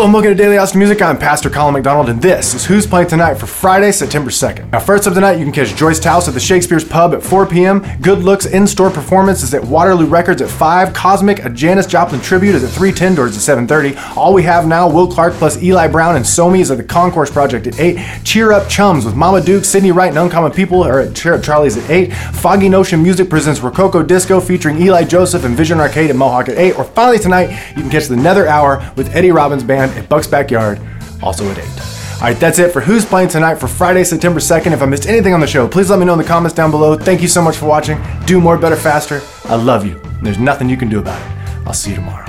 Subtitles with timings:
[0.00, 1.02] Hello and welcome to Daily Austin Music.
[1.02, 4.70] I'm Pastor Colin McDonald, and this is Who's Playing Tonight for Friday, September 2nd.
[4.70, 7.44] Now, first up tonight, you can catch Joyce Taus at the Shakespeare's Pub at 4
[7.44, 7.84] p.m.
[8.00, 10.94] Good Looks in-store performance is at Waterloo Records at 5.
[10.94, 14.16] Cosmic, a Janis Joplin tribute, is at 310 doors at 7.30.
[14.16, 17.66] All we have now, Will Clark plus Eli Brown and Somi at the Concourse Project
[17.66, 18.24] at 8.
[18.24, 21.42] Cheer Up Chums with Mama Duke, Sydney Wright, and Uncommon People are at Cheer Up
[21.42, 22.10] Charlie's at 8.
[22.10, 26.56] Foggy Notion Music presents Rococo Disco featuring Eli Joseph and Vision Arcade at Mohawk at
[26.56, 26.78] 8.
[26.78, 30.26] Or finally tonight, you can catch the Nether Hour with Eddie Robbins Band at Buck's
[30.26, 30.80] Backyard
[31.22, 31.64] also at 8.
[31.64, 34.72] All right, that's it for Who's Playing Tonight for Friday, September 2nd.
[34.72, 36.70] If I missed anything on the show, please let me know in the comments down
[36.70, 36.96] below.
[36.96, 37.98] Thank you so much for watching.
[38.26, 39.22] Do more, better, faster.
[39.44, 40.00] I love you.
[40.22, 41.66] There's nothing you can do about it.
[41.66, 42.26] I'll see you tomorrow.